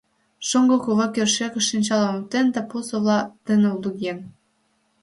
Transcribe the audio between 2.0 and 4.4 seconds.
оптен да пу совла дене луген.